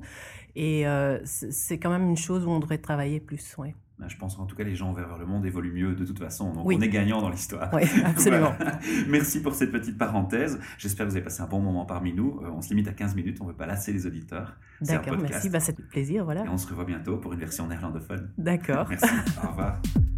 et 0.55 0.87
euh, 0.87 1.19
c'est 1.23 1.79
quand 1.79 1.89
même 1.89 2.07
une 2.07 2.17
chose 2.17 2.45
où 2.45 2.49
on 2.49 2.59
devrait 2.59 2.77
travailler 2.77 3.19
plus. 3.19 3.55
Ouais. 3.57 3.73
Bah, 3.97 4.07
je 4.09 4.17
pense 4.17 4.35
qu'en 4.35 4.45
tout 4.45 4.57
cas, 4.57 4.65
les 4.65 4.75
gens 4.75 4.91
vers 4.91 5.17
le 5.17 5.25
monde 5.25 5.45
évoluent 5.45 5.71
mieux 5.71 5.95
de 5.95 6.05
toute 6.05 6.19
façon. 6.19 6.51
Donc, 6.51 6.65
on 6.65 6.81
est 6.81 6.89
gagnant 6.89 7.21
dans 7.21 7.29
l'histoire. 7.29 7.69
Oui, 7.73 7.83
absolument. 8.05 8.53
Merci 9.07 9.41
pour 9.41 9.55
cette 9.55 9.71
petite 9.71 9.97
parenthèse. 9.97 10.59
J'espère 10.77 11.05
que 11.05 11.11
vous 11.11 11.15
avez 11.15 11.23
passé 11.23 11.41
un 11.41 11.47
bon 11.47 11.61
moment 11.61 11.85
parmi 11.85 12.13
nous. 12.13 12.41
Euh, 12.43 12.49
on 12.53 12.61
se 12.61 12.69
limite 12.69 12.89
à 12.89 12.93
15 12.93 13.15
minutes. 13.15 13.37
On 13.39 13.45
ne 13.45 13.51
veut 13.51 13.55
pas 13.55 13.65
lasser 13.65 13.93
les 13.93 14.05
auditeurs. 14.05 14.57
D'accord, 14.81 15.17
merci. 15.17 15.49
Bah, 15.49 15.61
c'est 15.61 15.77
plaisir. 15.77 16.25
Voilà. 16.25 16.43
Et 16.43 16.49
on 16.49 16.57
se 16.57 16.67
revoit 16.67 16.85
bientôt 16.85 17.17
pour 17.17 17.31
une 17.31 17.39
version 17.39 17.67
néerlandophone. 17.67 18.31
D'accord. 18.37 18.87
merci. 18.89 19.05
Au 19.41 19.47
revoir. 19.47 19.81